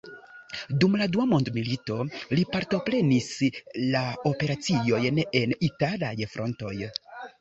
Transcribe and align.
Dum 0.83 0.95
la 1.01 1.07
Dua 1.15 1.25
mondmilito 1.33 1.97
li 2.31 2.45
partoprenis 2.55 3.29
la 3.97 4.01
operaciojn 4.31 5.21
en 5.43 5.55
italaj 5.69 6.15
frontoj. 6.33 6.75